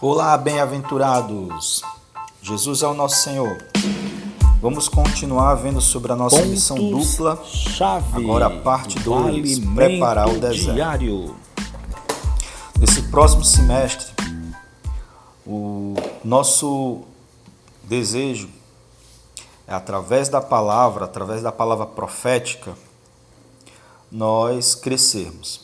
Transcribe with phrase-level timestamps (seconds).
[0.00, 1.82] Olá, bem-aventurados!
[2.40, 3.58] Jesus é o nosso Senhor.
[4.60, 7.42] Vamos continuar vendo sobre a nossa Pontos missão dupla.
[7.44, 8.16] Chave.
[8.16, 10.74] Agora a parte do 2, alimento preparar o deserto.
[10.74, 11.34] Diário.
[12.78, 14.06] Nesse próximo semestre,
[15.44, 17.00] o nosso
[17.82, 18.48] desejo
[19.66, 22.72] é através da palavra, através da palavra profética,
[24.12, 25.62] nós crescermos,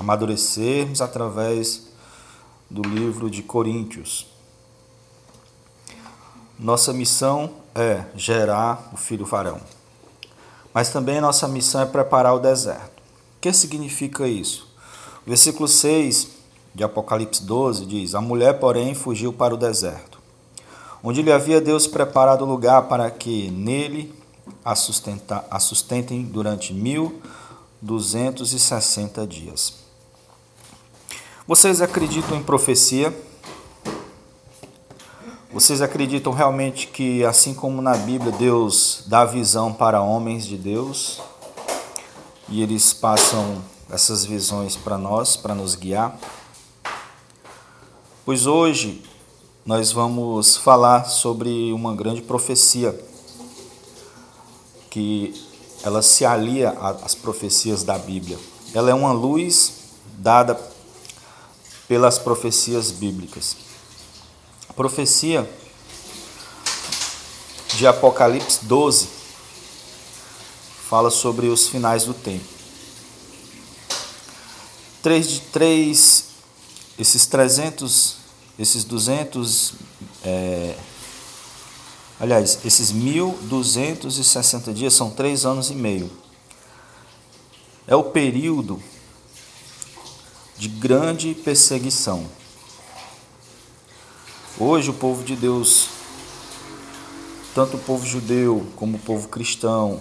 [0.00, 1.87] amadurecermos através
[2.70, 4.26] do livro de Coríntios.
[6.58, 9.60] Nossa missão é gerar o filho varão.
[10.74, 12.98] Mas também nossa missão é preparar o deserto.
[13.36, 14.68] O que significa isso?
[15.24, 16.28] O versículo 6
[16.74, 20.18] de Apocalipse 12 diz: A mulher, porém, fugiu para o deserto,
[21.02, 24.14] onde lhe havia Deus preparado lugar para que nele
[24.64, 27.20] a, sustenta, a sustentem durante mil
[27.80, 29.87] duzentos e sessenta dias.
[31.48, 33.18] Vocês acreditam em profecia?
[35.50, 41.22] Vocês acreditam realmente que, assim como na Bíblia, Deus dá visão para homens de Deus
[42.50, 46.18] e eles passam essas visões para nós, para nos guiar?
[48.26, 49.02] Pois hoje
[49.64, 52.94] nós vamos falar sobre uma grande profecia
[54.90, 55.32] que
[55.82, 58.38] ela se alia às profecias da Bíblia.
[58.74, 59.78] Ela é uma luz
[60.18, 60.76] dada
[61.88, 63.56] pelas profecias bíblicas.
[64.68, 65.50] A profecia
[67.74, 69.08] de Apocalipse 12
[70.88, 72.44] fala sobre os finais do tempo.
[75.02, 76.26] Três de três,
[76.98, 78.16] esses 300,
[78.58, 79.74] esses 200,
[80.24, 80.76] é,
[82.20, 86.10] aliás, esses 1260 dias são três anos e meio.
[87.86, 88.82] É o período
[90.58, 92.28] de grande perseguição.
[94.58, 95.88] Hoje o povo de Deus,
[97.54, 100.00] tanto o povo judeu como o povo cristão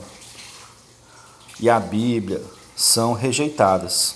[1.59, 2.43] e a Bíblia
[2.75, 4.15] são rejeitadas.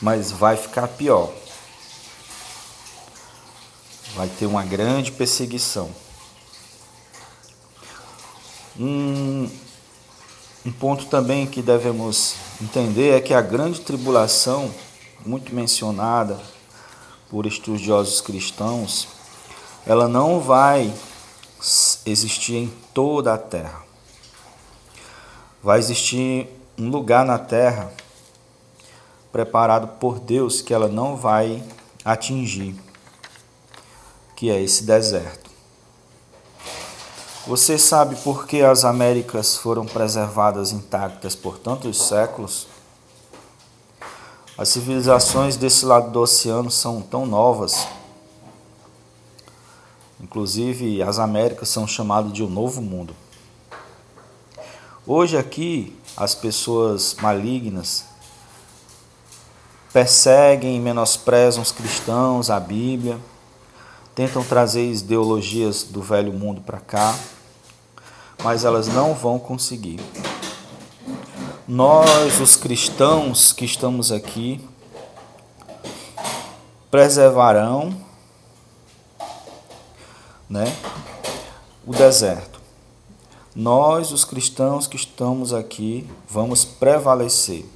[0.00, 1.34] Mas vai ficar pior.
[4.14, 5.90] Vai ter uma grande perseguição.
[8.78, 9.50] Um,
[10.68, 14.70] um ponto também que devemos entender é que a grande tribulação,
[15.24, 16.38] muito mencionada
[17.30, 19.08] por estudiosos cristãos,
[19.86, 20.92] ela não vai
[22.04, 23.82] existir em toda a terra.
[25.62, 26.46] Vai existir
[26.78, 27.90] um lugar na terra
[29.32, 31.62] preparado por Deus que ela não vai
[32.04, 32.76] atingir,
[34.36, 35.47] que é esse deserto.
[37.48, 42.66] Você sabe por que as Américas foram preservadas intactas por tantos séculos?
[44.58, 47.88] As civilizações desse lado do oceano são tão novas.
[50.20, 53.16] Inclusive, as Américas são chamadas de um novo mundo.
[55.06, 58.04] Hoje aqui, as pessoas malignas
[59.90, 63.18] perseguem e menosprezam os cristãos, a Bíblia,
[64.14, 67.18] tentam trazer ideologias do velho mundo para cá
[68.42, 70.00] mas elas não vão conseguir.
[71.66, 74.60] Nós, os cristãos que estamos aqui,
[76.90, 77.94] preservarão
[80.48, 80.64] né,
[81.86, 82.58] o deserto.
[83.54, 87.66] Nós, os cristãos que estamos aqui, vamos prevalecer.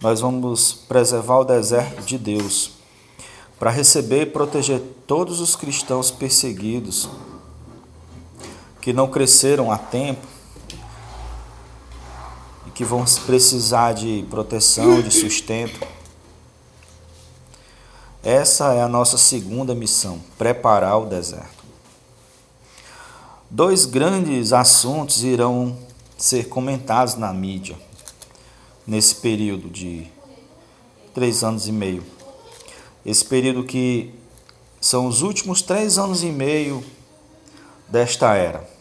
[0.00, 2.72] Nós vamos preservar o deserto de Deus
[3.58, 7.08] para receber e proteger todos os cristãos perseguidos
[8.82, 10.26] que não cresceram a tempo
[12.66, 15.80] e que vão precisar de proteção, de sustento.
[18.24, 21.62] Essa é a nossa segunda missão: preparar o deserto.
[23.48, 25.78] Dois grandes assuntos irão
[26.18, 27.78] ser comentados na mídia
[28.86, 30.10] nesse período de
[31.14, 32.02] três anos e meio.
[33.06, 34.12] Esse período que
[34.80, 36.82] são os últimos três anos e meio
[37.92, 38.72] desta era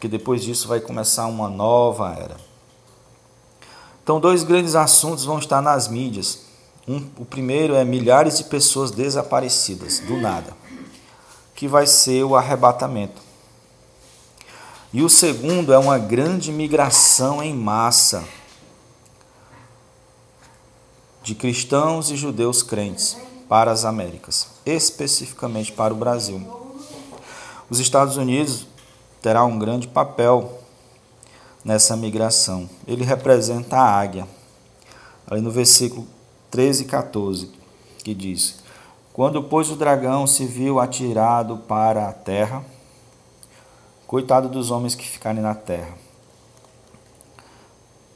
[0.00, 2.38] porque depois disso vai começar uma nova era.
[4.02, 6.46] Então, dois grandes assuntos vão estar nas mídias.
[6.88, 10.56] Um, o primeiro é milhares de pessoas desaparecidas, do nada,
[11.54, 13.20] que vai ser o arrebatamento.
[14.90, 18.24] E o segundo é uma grande migração em massa
[21.22, 23.18] de cristãos e judeus crentes
[23.50, 26.59] para as Américas, especificamente para o Brasil.
[27.70, 28.66] Os Estados Unidos
[29.22, 30.58] terá um grande papel
[31.64, 32.68] nessa migração.
[32.84, 34.26] Ele representa a águia.
[35.30, 36.04] Ali no versículo
[36.50, 37.52] 13 e 14,
[38.02, 38.58] que diz:
[39.12, 42.64] Quando, pois, o dragão se viu atirado para a terra,
[44.04, 45.94] coitado dos homens que ficarem na terra,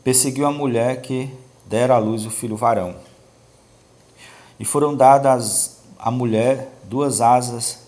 [0.02, 1.32] perseguiu a mulher que
[1.64, 2.96] dera à luz o filho varão.
[4.58, 7.83] E foram dadas à mulher duas asas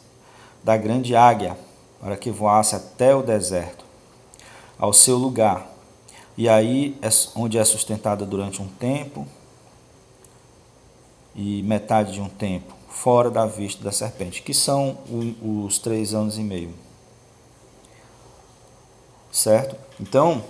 [0.66, 1.56] da grande águia,
[2.00, 3.84] para que voasse até o deserto,
[4.76, 5.64] ao seu lugar,
[6.36, 9.28] e aí é onde é sustentada durante um tempo
[11.36, 14.98] e metade de um tempo, fora da vista da serpente, que são
[15.40, 16.74] os três anos e meio.
[19.30, 19.76] Certo?
[20.00, 20.42] Então,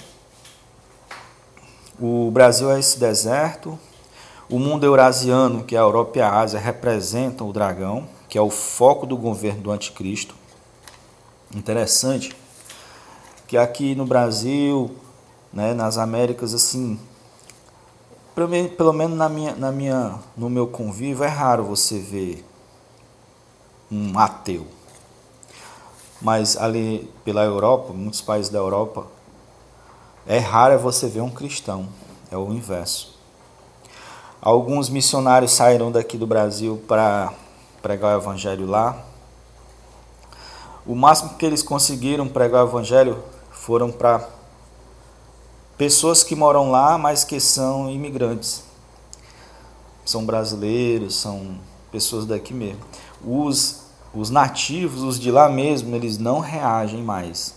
[2.00, 3.78] o Brasil é esse deserto,
[4.48, 8.43] o mundo eurasiano, que é a Europa e a Ásia, representam o dragão, que é
[8.43, 10.35] o foco do governo do anticristo.
[11.55, 12.37] Interessante
[13.47, 14.94] que aqui no Brasil,
[15.50, 17.00] né, nas Américas, assim,
[18.77, 22.44] pelo menos na minha, na minha, no meu convívio, é raro você ver
[23.91, 24.67] um ateu.
[26.21, 29.06] Mas ali pela Europa, muitos países da Europa,
[30.27, 31.88] é raro você ver um cristão,
[32.31, 33.19] é o inverso.
[34.43, 37.33] Alguns missionários saíram daqui do Brasil para
[37.87, 39.00] pregar o evangelho lá.
[40.85, 43.23] O máximo que eles conseguiram pregar o evangelho
[43.53, 44.29] foram para
[45.79, 48.65] pessoas que moram lá, mas que são imigrantes.
[50.05, 51.61] São brasileiros, são
[51.93, 52.81] pessoas daqui mesmo.
[53.25, 57.55] Os, os nativos, os de lá mesmo, eles não reagem mais.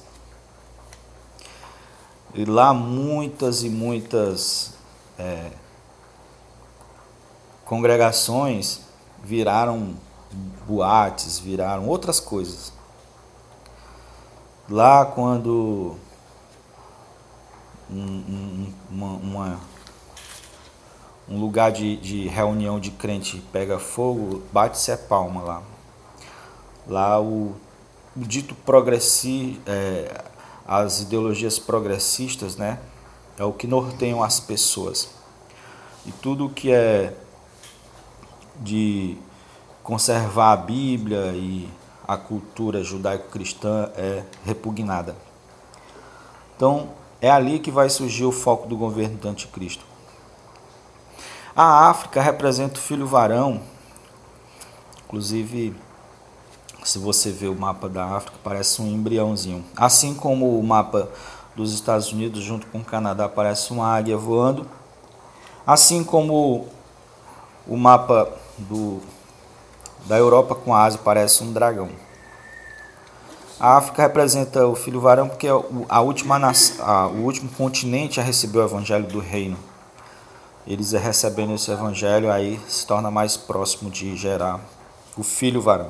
[2.35, 4.73] E lá muitas e muitas
[5.17, 5.49] é,
[7.65, 8.81] congregações
[9.23, 9.95] viraram
[10.67, 12.71] boates, viraram outras coisas.
[14.69, 15.95] Lá quando
[17.89, 19.59] um, um, uma,
[21.27, 25.63] um lugar de, de reunião de crente pega fogo, bate-se a palma lá.
[26.87, 27.55] Lá o,
[28.15, 30.23] o dito progressista, é,
[30.67, 32.79] as ideologias progressistas, né?
[33.37, 35.09] É o que norteiam as pessoas.
[36.05, 37.13] E tudo que é
[38.59, 39.17] de
[39.83, 41.69] conservar a Bíblia e
[42.07, 45.15] a cultura judaico-cristã é repugnada.
[46.55, 46.89] Então,
[47.21, 49.85] é ali que vai surgir o foco do governo do anticristo.
[51.55, 53.61] A África representa o filho varão.
[55.05, 55.75] Inclusive,
[56.83, 59.65] se você vê o mapa da África, parece um embriãozinho.
[59.75, 61.09] Assim como o mapa
[61.55, 64.65] dos Estados Unidos junto com o Canadá parece uma águia voando.
[65.67, 66.67] Assim como
[67.67, 69.01] o mapa do,
[70.05, 71.89] da Europa com a Ásia parece um dragão.
[73.59, 75.51] A África representa o filho varão porque é
[75.89, 76.39] a última,
[76.79, 79.57] a, o último continente a receber o evangelho do reino.
[80.65, 84.61] Eles recebendo esse evangelho aí se torna mais próximo de gerar
[85.17, 85.89] o filho varão.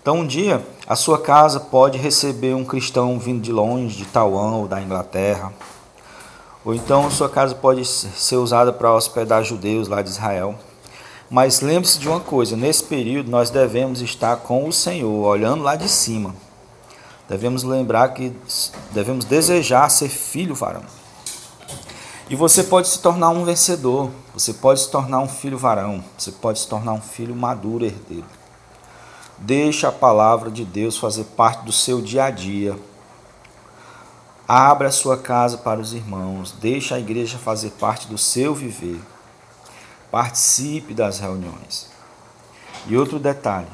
[0.00, 4.56] Então um dia a sua casa pode receber um cristão vindo de longe, de Taiwan
[4.56, 5.52] ou da Inglaterra.
[6.64, 10.56] Ou então sua casa pode ser usada para hospedar judeus lá de Israel.
[11.32, 15.74] Mas lembre-se de uma coisa: nesse período nós devemos estar com o Senhor, olhando lá
[15.74, 16.34] de cima.
[17.26, 18.36] Devemos lembrar que
[18.90, 20.82] devemos desejar ser filho varão.
[22.28, 26.30] E você pode se tornar um vencedor, você pode se tornar um filho varão, você
[26.30, 28.26] pode se tornar um filho maduro herdeiro.
[29.38, 32.78] Deixe a palavra de Deus fazer parte do seu dia a dia.
[34.46, 39.00] Abra a sua casa para os irmãos, deixe a igreja fazer parte do seu viver.
[40.12, 41.88] Participe das reuniões.
[42.86, 43.66] E outro detalhe: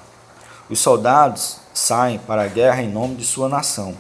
[0.71, 3.95] os soldados saem para a guerra em nome de sua nação.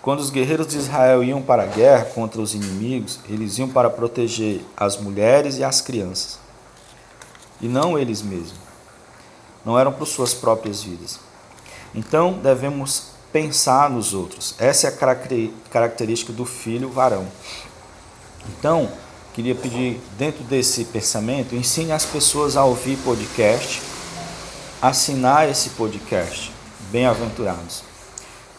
[0.00, 3.90] Quando os guerreiros de Israel iam para a guerra contra os inimigos, eles iam para
[3.90, 6.38] proteger as mulheres e as crianças,
[7.60, 8.60] e não eles mesmos.
[9.62, 11.20] Não eram por suas próprias vidas.
[11.94, 14.54] Então devemos pensar nos outros.
[14.58, 17.26] Essa é a característica do filho varão.
[18.48, 18.90] Então,
[19.34, 23.82] queria pedir, dentro desse pensamento, ensine as pessoas a ouvir podcast,
[24.80, 26.52] assinar esse podcast.
[26.90, 27.82] Bem-aventurados.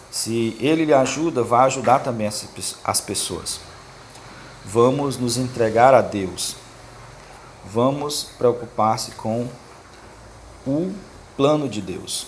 [0.09, 2.27] Se ele lhe ajuda, vai ajudar também
[2.83, 3.59] as pessoas.
[4.65, 6.55] Vamos nos entregar a Deus.
[7.65, 9.47] Vamos preocupar-se com
[10.65, 10.93] o
[11.35, 12.27] plano de Deus.